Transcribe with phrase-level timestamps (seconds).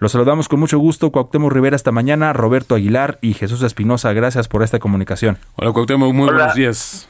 [0.00, 4.14] Los saludamos con mucho gusto, Cuauhtémoc Rivera esta mañana, Roberto Aguilar y Jesús Espinosa.
[4.14, 5.36] Gracias por esta comunicación.
[5.56, 6.38] Hola Cuauhtémoc, muy Hola.
[6.38, 7.08] buenos días.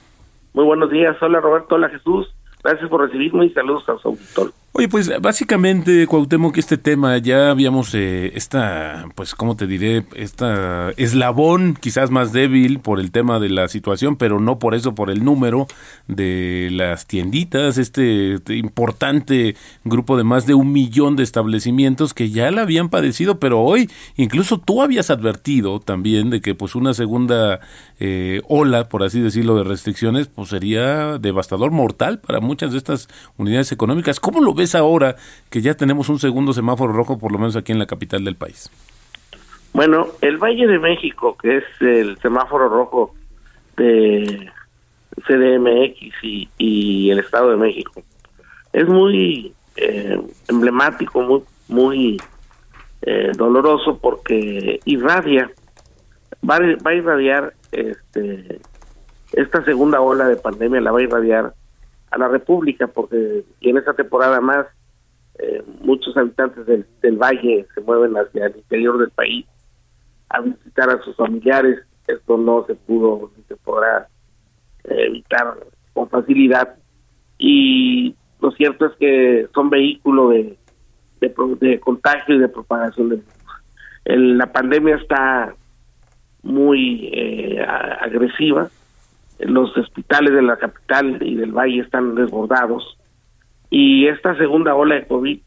[0.55, 2.27] Muy buenos días, hola Roberto, hola Jesús.
[2.65, 4.53] Gracias por recibirme y saludos a su auditor.
[4.73, 10.07] Oye, pues básicamente, Cuauhtémoc, este tema ya habíamos eh, esta, pues, ¿cómo te diré?
[10.15, 14.95] Esta eslabón quizás más débil por el tema de la situación, pero no por eso,
[14.95, 15.67] por el número
[16.07, 22.53] de las tienditas, este importante grupo de más de un millón de establecimientos que ya
[22.53, 27.59] la habían padecido, pero hoy incluso tú habías advertido también de que pues una segunda
[27.99, 33.09] eh, ola, por así decirlo, de restricciones, pues sería devastador, mortal para muchas de estas
[33.37, 34.21] unidades económicas.
[34.21, 35.17] ¿Cómo lo ves ahora
[35.51, 38.37] que ya tenemos un segundo semáforo rojo, por lo menos aquí en la capital del
[38.37, 38.71] país?
[39.73, 43.15] Bueno, el Valle de México, que es el semáforo rojo
[43.77, 44.51] de
[45.27, 46.25] CDMX
[46.59, 48.03] y, el Estado de México,
[48.73, 52.21] es muy eh, emblemático, muy, muy
[53.03, 55.51] eh, doloroso porque irradia,
[56.49, 58.61] va, va a irradiar este,
[59.33, 61.55] esta segunda ola de pandemia, la va a irradiar
[62.11, 64.67] a la República, porque en esta temporada más
[65.39, 69.47] eh, muchos habitantes del, valle se mueven hacia el interior del país
[70.29, 71.79] a visitar a sus familiares.
[72.07, 74.09] Esto no se pudo ni se podrá
[74.85, 75.55] evitar
[75.93, 76.75] con facilidad.
[77.39, 80.59] Y lo cierto es que son vehículo de,
[81.21, 83.35] de, de contagio y de propagación del virus.
[84.05, 85.55] El- la pandemia está
[86.43, 87.61] muy eh,
[88.01, 88.69] agresiva.
[89.43, 92.99] Los hospitales de la capital y del valle están desbordados.
[93.71, 95.41] Y esta segunda ola de COVID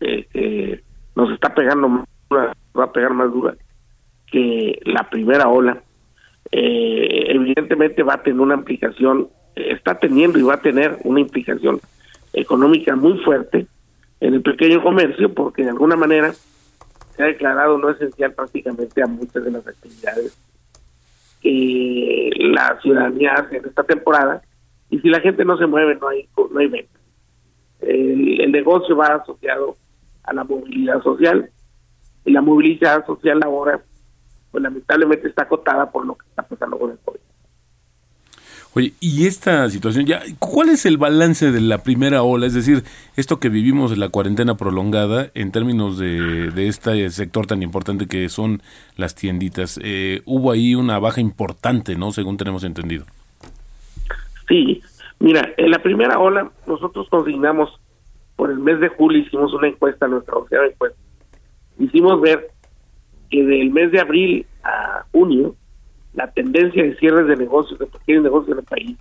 [0.00, 0.82] eh, que
[1.14, 3.54] nos está pegando más dura, va a pegar más dura
[4.30, 5.82] que la primera ola,
[6.50, 11.20] eh, evidentemente va a tener una implicación, eh, está teniendo y va a tener una
[11.20, 11.80] implicación
[12.32, 13.66] económica muy fuerte
[14.20, 16.32] en el pequeño comercio, porque de alguna manera
[17.16, 20.36] se ha declarado no esencial prácticamente a muchas de las actividades
[21.40, 24.42] que la ciudadanía hace en esta temporada,
[24.90, 26.98] y si la gente no se mueve, no hay, no hay venta.
[27.80, 29.76] El, el negocio va asociado
[30.24, 31.50] a la movilidad social,
[32.24, 33.80] y la movilidad social ahora,
[34.50, 36.97] pues lamentablemente está acotada por lo que está pasando con el.
[38.74, 42.46] Oye, y esta situación ya, ¿cuál es el balance de la primera ola?
[42.46, 42.84] Es decir,
[43.16, 48.06] esto que vivimos de la cuarentena prolongada en términos de, de este sector tan importante
[48.06, 48.62] que son
[48.96, 49.80] las tienditas.
[49.82, 52.12] Eh, hubo ahí una baja importante, ¿no?
[52.12, 53.06] Según tenemos entendido.
[54.48, 54.82] Sí,
[55.18, 57.70] mira, en la primera ola nosotros consignamos
[58.36, 60.34] por el mes de julio hicimos una encuesta, nuestra
[60.70, 60.98] encuesta.
[61.78, 62.50] Hicimos ver
[63.30, 65.56] que del mes de abril a junio
[66.18, 68.98] la tendencia de cierres de negocios, de pequeños negocios en el país,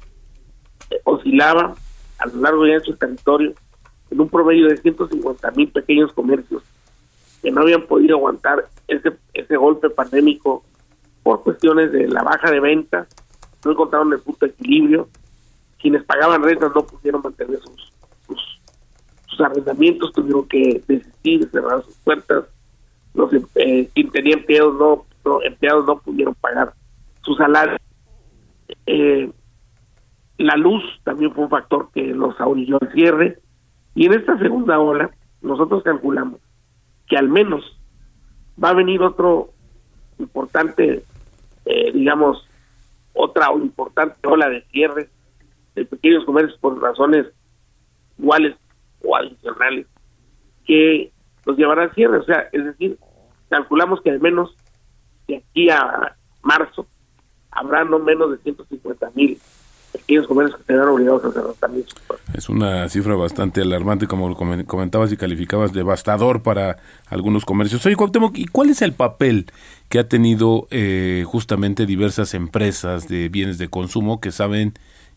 [0.91, 1.73] eh, oscilaba
[2.19, 3.53] a lo largo y ancho territorio
[4.11, 6.61] en un promedio de 150 mil pequeños comercios
[7.41, 10.63] que no habían podido aguantar ese, ese golpe pandémico
[11.23, 13.07] por cuestiones de la baja de ventas,
[13.65, 15.09] no encontraron el punto de equilibrio,
[15.81, 17.93] quienes pagaban rentas no pudieron mantener sus,
[19.25, 22.45] sus, arrendamientos, tuvieron que desistir, cerrar sus puertas,
[23.15, 26.73] los eh, quien tenía empleados no- empleados no pudieron pagar
[27.27, 27.77] su salario.
[28.85, 29.29] Eh,
[30.37, 33.39] la luz también fue un factor que los orilló al cierre.
[33.95, 35.11] Y en esta segunda ola,
[35.41, 36.39] nosotros calculamos
[37.07, 37.77] que al menos
[38.63, 39.49] va a venir otro
[40.19, 41.03] importante,
[41.65, 42.47] eh, digamos,
[43.13, 45.09] otra importante ola de cierre
[45.75, 47.27] de pequeños comercios por razones
[48.17, 48.55] iguales
[49.03, 49.85] o adicionales
[50.65, 51.11] que
[51.45, 52.19] los llevará al cierre.
[52.19, 52.97] O sea, es decir,
[53.49, 54.55] calculamos que al menos
[55.27, 56.87] de aquí a marzo
[57.51, 59.39] habrá no menos de 150 mil
[59.91, 61.85] pequeños comercios que serán obligados a cerrar también.
[62.33, 66.77] Es una cifra bastante alarmante, como comentabas y calificabas, devastador para
[67.07, 67.85] algunos comercios.
[67.85, 69.47] Oye, Cuauhtémoc, ¿y cuál es el papel
[69.89, 74.73] que ha tenido eh, justamente diversas empresas de bienes de consumo que saben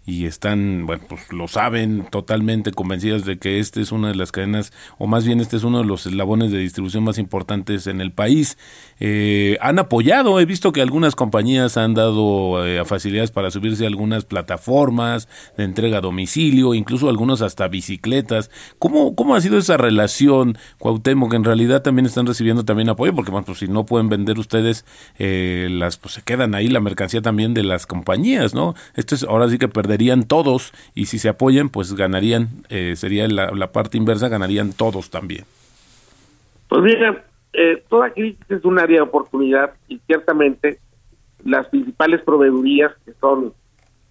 [0.06, 4.32] y están, bueno, pues lo saben totalmente convencidas de que este es una de las
[4.32, 8.00] cadenas, o más bien este es uno de los eslabones de distribución más importantes en
[8.00, 8.58] el país.
[8.99, 13.88] Eh, han apoyado, he visto que algunas compañías han dado eh, facilidades para subirse a
[13.88, 18.50] algunas plataformas de entrega a domicilio, incluso algunos hasta bicicletas.
[18.79, 21.31] ¿Cómo, cómo ha sido esa relación, Cuauhtémoc?
[21.31, 24.38] Que en realidad también están recibiendo también apoyo, porque bueno, pues si no pueden vender
[24.38, 24.85] ustedes,
[25.19, 28.75] eh, las pues se quedan ahí la mercancía también de las compañías, ¿no?
[28.94, 33.26] Esto es ahora sí que perderían todos y si se apoyan, pues ganarían, eh, sería
[33.26, 35.44] la, parte inversa, ganarían todos también.
[36.69, 40.78] Pues mira, eh, toda crisis es un área de oportunidad y ciertamente
[41.44, 43.52] las principales proveedurías que son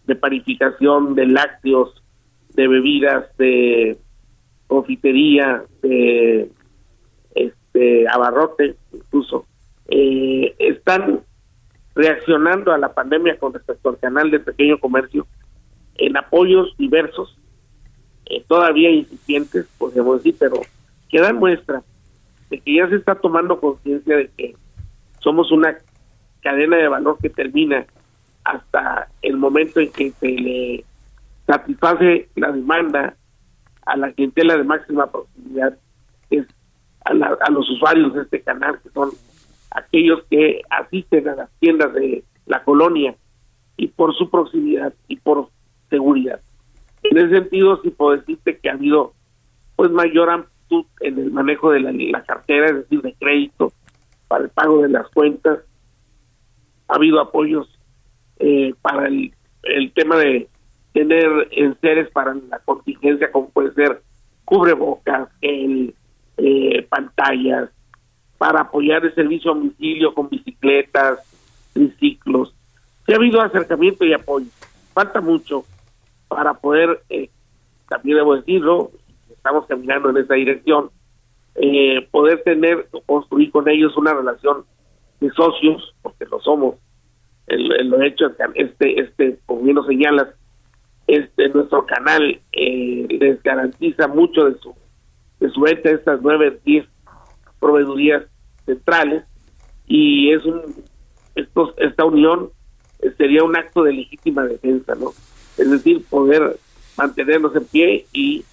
[0.05, 2.03] de panificación, de lácteos,
[2.55, 3.97] de bebidas, de
[4.67, 6.51] confitería, de
[7.35, 9.45] este abarrote incluso,
[9.87, 11.21] eh, están
[11.95, 15.25] reaccionando a la pandemia con respecto al canal de pequeño comercio
[15.99, 17.37] en apoyos diversos,
[18.25, 20.61] eh, todavía incipientes, podemos decir, pero
[21.09, 21.83] que dan muestra
[22.49, 24.55] de que ya se está tomando conciencia de que
[25.19, 25.77] somos una
[26.41, 27.85] cadena de valor que termina
[28.43, 30.85] hasta el momento en que se le
[31.45, 33.15] satisface la demanda
[33.85, 35.77] a la clientela de máxima proximidad,
[36.29, 36.45] es
[37.05, 39.09] a, a los usuarios de este canal, que son
[39.71, 43.15] aquellos que asisten a las tiendas de la colonia
[43.77, 45.49] y por su proximidad y por
[45.89, 46.41] seguridad.
[47.03, 49.13] En ese sentido, sí puedo decirte que ha habido
[49.75, 53.71] pues mayor amplitud en el manejo de la, cartera, es decir, de crédito,
[54.27, 55.59] para el pago de las cuentas.
[56.87, 57.67] Ha habido apoyos
[58.39, 59.33] eh, para el,
[59.63, 60.47] el tema de
[60.93, 64.01] tener enseres para la contingencia, como puede ser
[64.45, 65.93] cubrebocas, el,
[66.37, 67.69] eh, pantallas,
[68.37, 71.19] para apoyar el servicio a domicilio con bicicletas,
[71.73, 72.55] triciclos.
[73.05, 74.47] Sí ha habido acercamiento y apoyo.
[74.93, 75.65] Falta mucho,
[76.29, 77.29] para poder, eh,
[77.89, 78.91] también debo decirlo,
[79.29, 80.91] estamos caminando en esa dirección,
[81.55, 84.63] eh, poder tener, construir con ellos una relación
[85.19, 86.75] de socios, porque lo somos,
[87.47, 90.27] el, lo hecho, este, este, como bien lo señalas,
[91.07, 94.75] este, nuestro canal eh, les garantiza mucho de su,
[95.39, 96.85] de su venta estas nueve, diez
[97.59, 98.23] proveedurías
[98.65, 99.23] centrales,
[99.87, 100.61] y es un,
[101.33, 102.51] estos, esta unión
[103.17, 105.11] sería un acto de legítima defensa, ¿no?
[105.59, 106.57] Es decir, poder
[106.97, 108.43] mantenernos en pie y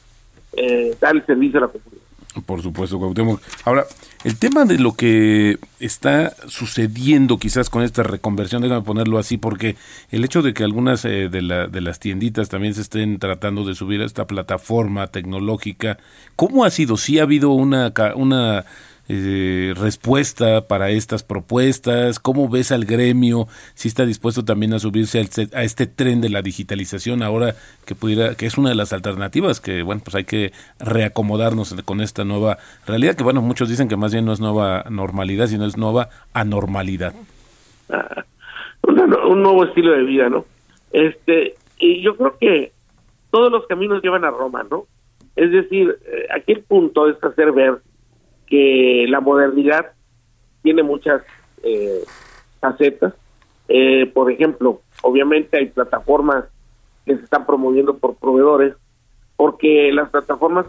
[0.53, 2.07] eh, dar el servicio a la comunidad.
[2.45, 3.41] Por supuesto, Cuauhtémoc.
[3.65, 3.87] Ahora,
[4.25, 9.77] el tema de lo que está sucediendo quizás con esta reconversión, déjame ponerlo así, porque
[10.11, 13.65] el hecho de que algunas eh, de, la, de las tienditas también se estén tratando
[13.65, 15.99] de subir a esta plataforma tecnológica,
[16.35, 16.99] ¿cómo ha sido?
[16.99, 18.67] ¿Sí ha habido una, una
[19.09, 22.19] eh, respuesta para estas propuestas?
[22.19, 23.47] ¿Cómo ves al gremio?
[23.75, 25.19] Si está dispuesto también a subirse
[25.53, 27.55] a este tren de la digitalización ahora
[27.85, 32.01] que pudiera, que es una de las alternativas que, bueno, pues hay que reacomodarnos con
[32.01, 35.67] esta nueva realidad que, bueno, muchos dicen que más bien no es nueva normalidad, sino
[35.67, 37.15] es nueva anormalidad.
[37.89, 38.25] Ah,
[38.83, 40.45] un nuevo estilo de vida, ¿no?
[40.93, 42.73] Este, y yo creo que
[43.31, 44.87] todos los caminos llevan a Roma, ¿no?
[45.35, 47.81] Es decir, eh, aquí el punto es hacer ver
[48.47, 49.93] que la modernidad
[50.63, 51.23] tiene muchas
[51.63, 52.05] eh,
[52.61, 53.15] facetas.
[53.69, 56.45] Eh, por ejemplo, obviamente hay plataformas
[57.05, 58.75] que se están promoviendo por proveedores,
[59.37, 60.67] porque las plataformas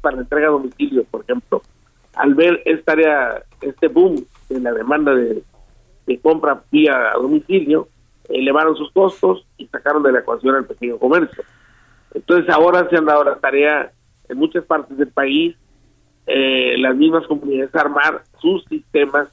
[0.00, 1.62] para entrega a domicilio, por ejemplo,
[2.14, 5.42] al ver esta área, este boom de la demanda de,
[6.22, 7.88] compra vía domicilio,
[8.28, 11.42] elevaron sus costos y sacaron de la ecuación al pequeño comercio.
[12.12, 13.90] Entonces ahora se han dado la tarea
[14.28, 15.56] en muchas partes del país
[16.26, 19.28] eh, las mismas comunidades armar sus sistemas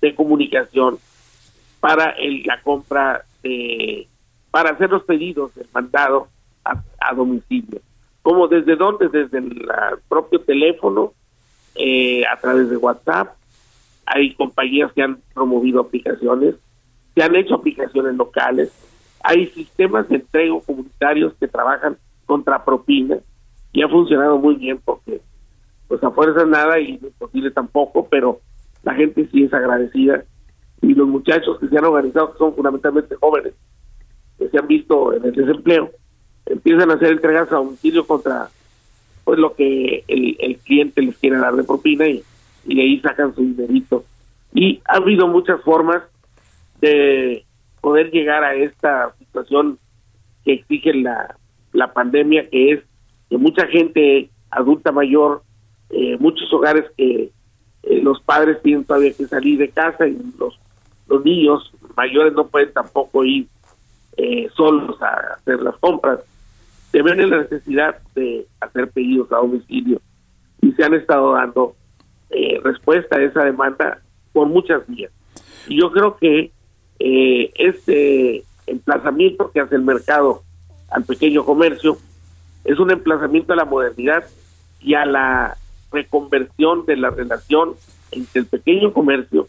[0.00, 0.98] de comunicación
[1.80, 4.06] para el, la compra de,
[4.50, 6.28] para hacer los pedidos del mandado
[6.64, 7.80] a, domicilio.
[8.22, 9.08] como desde dónde?
[9.08, 9.68] Desde el
[10.08, 11.12] propio teléfono,
[11.76, 13.34] eh, a través de WhatsApp.
[14.06, 16.54] Hay compañías que han promovido aplicaciones,
[17.14, 18.72] se han hecho aplicaciones locales.
[19.22, 23.18] Hay sistemas de entrego comunitarios que trabajan contra propina
[23.72, 25.20] y ha funcionado muy bien porque
[25.88, 27.08] pues a fuerza nada y no
[27.46, 28.40] es tampoco, pero
[28.82, 30.24] la gente sí es agradecida
[30.82, 33.54] y los muchachos que se han organizado, que son fundamentalmente jóvenes,
[34.38, 35.90] que se han visto en el desempleo,
[36.44, 38.48] empiezan a hacer entregas a domicilio contra
[39.24, 42.22] pues lo que el, cliente les quiere dar de propina y,
[42.64, 44.04] y ahí sacan su dinerito.
[44.54, 46.02] Y ha habido muchas formas
[46.80, 47.44] de
[47.80, 49.78] poder llegar a esta situación
[50.44, 51.36] que exige la,
[51.72, 52.80] la pandemia, que es
[53.28, 55.42] que mucha gente adulta mayor
[55.90, 57.30] eh, muchos hogares que
[57.82, 60.58] eh, los padres tienen todavía que salir de casa y los,
[61.08, 63.46] los niños mayores no pueden tampoco ir
[64.16, 66.20] eh, solos a hacer las compras,
[66.90, 70.00] se ven en la necesidad de hacer pedidos a domicilio
[70.62, 71.74] y se han estado dando
[72.30, 74.00] eh, respuesta a esa demanda
[74.32, 75.12] por muchas vías.
[75.68, 76.50] Y yo creo que
[76.98, 80.42] eh, este emplazamiento que hace el mercado
[80.90, 81.98] al pequeño comercio
[82.64, 84.24] es un emplazamiento a la modernidad
[84.80, 85.56] y a la
[85.96, 87.74] reconversión de la relación
[88.12, 89.48] entre el pequeño comercio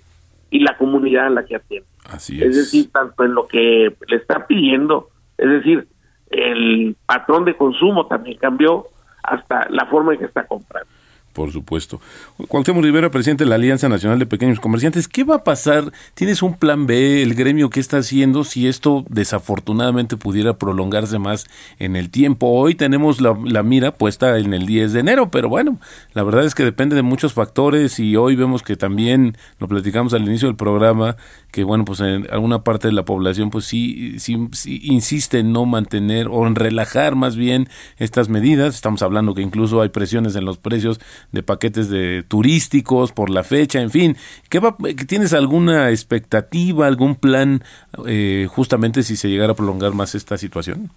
[0.49, 1.87] y la comunidad a la que atiende.
[2.05, 2.55] Así es.
[2.55, 5.87] decir, tanto en lo que le está pidiendo, es decir,
[6.29, 8.87] el patrón de consumo también cambió
[9.23, 10.89] hasta la forma en que está comprando.
[11.37, 12.01] Por supuesto.
[12.47, 15.93] Cuauhtémoc Rivera, presidente de la Alianza Nacional de Pequeños Comerciantes, ¿qué va a pasar?
[16.15, 21.45] ¿Tienes un plan B, el gremio qué está haciendo si esto desafortunadamente pudiera prolongarse más
[21.77, 22.47] en el tiempo?
[22.47, 25.79] Hoy tenemos la, la, mira puesta en el 10 de enero, pero bueno,
[26.15, 30.15] la verdad es que depende de muchos factores y hoy vemos que también, lo platicamos
[30.15, 31.17] al inicio del programa,
[31.51, 35.53] que bueno, pues en alguna parte de la población pues sí, sí, sí insiste en
[35.53, 38.73] no mantener o en relajar más bien estas medidas.
[38.73, 40.99] Estamos hablando que incluso hay presiones en los precios
[41.31, 44.15] de paquetes de turísticos por la fecha, en fin.
[44.49, 44.75] ¿Qué va,
[45.07, 47.63] ¿Tienes alguna expectativa, algún plan
[48.07, 50.89] eh, justamente si se llegara a prolongar más esta situación?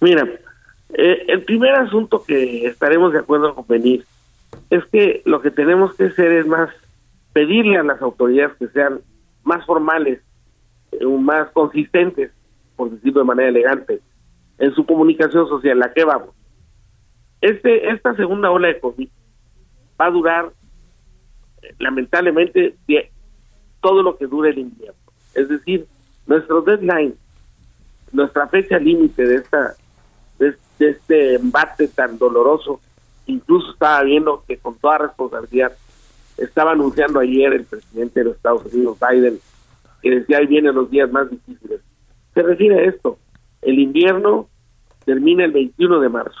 [0.00, 0.28] Mira,
[0.94, 4.04] eh, el primer asunto que estaremos de acuerdo con venir
[4.70, 6.70] es que lo que tenemos que hacer es más
[7.32, 9.00] pedirle a las autoridades que sean
[9.44, 10.20] más formales,
[10.92, 12.30] eh, más consistentes,
[12.76, 14.00] por decirlo de manera elegante,
[14.58, 15.82] en su comunicación social.
[15.82, 16.30] ¿A qué vamos?
[17.40, 19.08] Este, esta segunda ola de COVID
[20.00, 20.52] va a durar,
[21.78, 22.76] lamentablemente,
[23.80, 24.98] todo lo que dure el invierno.
[25.34, 25.86] Es decir,
[26.26, 27.14] nuestro deadline,
[28.12, 29.74] nuestra fecha límite de esta
[30.38, 32.80] de, este embate tan doloroso,
[33.26, 35.72] incluso estaba viendo que con toda responsabilidad
[36.36, 39.38] estaba anunciando ayer el presidente de los Estados Unidos, Biden,
[40.02, 41.80] que decía ahí vienen los días más difíciles.
[42.34, 43.18] Se refiere a esto,
[43.62, 44.48] el invierno
[45.04, 46.40] termina el 21 de marzo.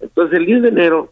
[0.00, 1.10] Entonces el 10 de enero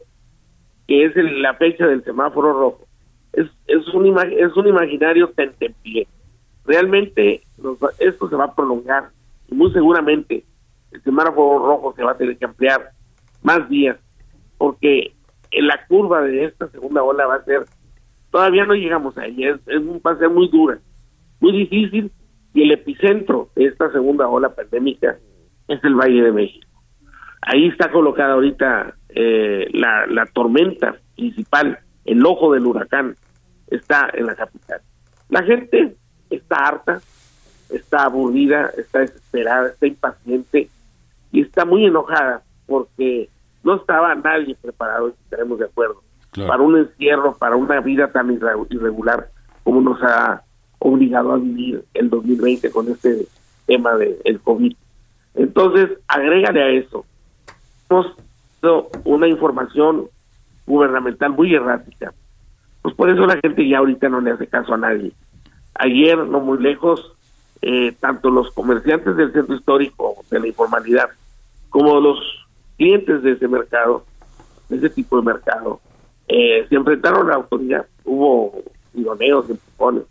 [0.86, 2.86] que es la fecha del semáforo rojo.
[3.32, 6.06] Es, es, un, es un imaginario tentempié.
[6.64, 7.42] Realmente
[7.98, 9.10] esto se va a prolongar
[9.50, 10.44] y muy seguramente
[10.92, 12.90] el semáforo rojo se va a tener que ampliar
[13.42, 13.98] más días
[14.58, 15.12] porque
[15.50, 17.64] en la curva de esta segunda ola va a ser,
[18.30, 20.78] todavía no llegamos a ella, es, va a muy dura,
[21.40, 22.10] muy difícil
[22.54, 25.18] y el epicentro de esta segunda ola pandémica
[25.68, 26.66] es el Valle de México.
[27.42, 33.16] Ahí está colocada ahorita eh, la, la tormenta principal, el ojo del huracán,
[33.68, 34.80] está en la capital.
[35.28, 35.96] La gente
[36.30, 37.00] está harta,
[37.70, 40.68] está aburrida, está desesperada, está impaciente
[41.32, 43.28] y está muy enojada porque
[43.62, 46.02] no estaba nadie preparado, estaremos de acuerdo,
[46.46, 48.30] para un encierro, para una vida tan
[48.70, 49.28] irregular
[49.62, 50.42] como nos ha
[50.78, 53.26] obligado a vivir el 2020 con este
[53.66, 54.74] tema del el COVID.
[55.34, 57.06] Entonces, agrégale a eso.
[59.04, 60.08] Una información
[60.66, 62.12] gubernamental muy errática.
[62.82, 65.12] Pues por eso la gente ya ahorita no le hace caso a nadie.
[65.74, 67.14] Ayer, no muy lejos,
[67.62, 71.08] eh, tanto los comerciantes del centro histórico de la informalidad
[71.70, 72.18] como los
[72.76, 74.04] clientes de ese mercado,
[74.68, 75.80] de ese tipo de mercado,
[76.28, 77.86] eh, se enfrentaron a la autoridad.
[78.04, 80.04] Hubo tironeos, empujones,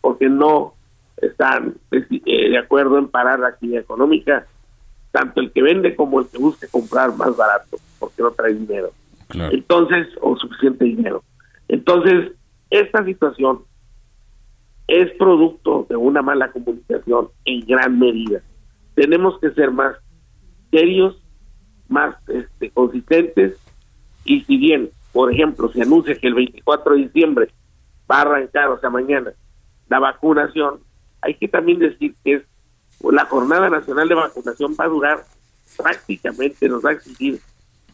[0.00, 0.74] porque no
[1.16, 4.46] están eh, de acuerdo en parar la actividad económica,
[5.12, 8.92] tanto el que vende como el que busca comprar más barato porque no trae dinero.
[9.30, 11.24] Entonces, o suficiente dinero.
[11.68, 12.32] Entonces,
[12.70, 13.60] esta situación
[14.86, 18.42] es producto de una mala comunicación en gran medida.
[18.94, 19.96] Tenemos que ser más
[20.70, 21.16] serios,
[21.88, 23.58] más este, consistentes
[24.24, 27.48] y si bien, por ejemplo, se anuncia que el 24 de diciembre
[28.10, 29.32] va a arrancar, o sea, mañana,
[29.88, 30.80] la vacunación,
[31.22, 32.42] hay que también decir que es
[33.00, 35.24] la jornada nacional de vacunación va a durar
[35.76, 37.40] prácticamente, nos va a exigir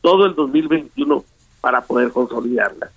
[0.00, 1.24] todo el 2021
[1.60, 2.90] para poder consolidarla.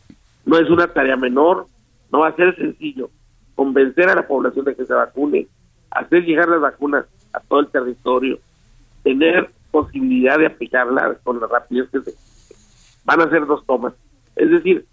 [0.45, 1.67] No es una tarea menor,
[2.12, 3.10] no va a ser sencillo
[3.55, 5.48] convencer a la población de que se vacune,
[5.91, 8.39] hacer llegar las vacunas a todo el territorio,
[9.03, 12.15] tener posibilidad de aplicarla con la rapidez que se
[13.05, 13.93] van a hacer dos tomas.
[14.36, 14.86] Es decir,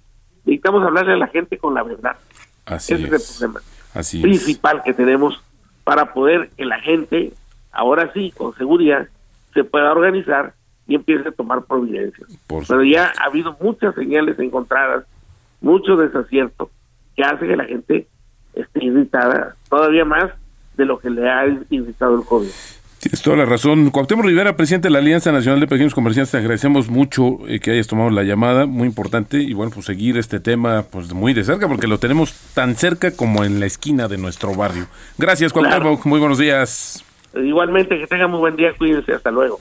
[0.45, 2.17] necesitamos hablarle a la gente con la verdad.
[2.67, 3.13] Así Ese es.
[3.13, 3.61] el problema
[4.23, 5.43] principal que tenemos
[5.85, 7.33] para poder que la gente,
[7.73, 9.09] ahora sí, con seguridad,
[9.55, 10.55] se pueda organizar
[10.91, 12.29] y empiece a tomar providencias.
[12.49, 15.05] Pero ya ha habido muchas señales encontradas,
[15.61, 16.69] mucho desacierto,
[17.15, 18.09] que hace que la gente
[18.55, 20.33] esté irritada todavía más
[20.77, 22.49] de lo que le ha irritado el COVID.
[22.99, 23.91] Tienes toda la razón.
[23.91, 27.71] Cuauhtémoc Rivera, presidente de la Alianza Nacional de Pequeños Comerciantes, te agradecemos mucho eh, que
[27.71, 31.45] hayas tomado la llamada, muy importante, y bueno, pues seguir este tema pues muy de
[31.45, 34.87] cerca, porque lo tenemos tan cerca como en la esquina de nuestro barrio.
[35.19, 37.05] Gracias, Cuauhtémoc, muy buenos días.
[37.33, 39.61] Igualmente, que tengan muy buen día, cuídense, hasta luego.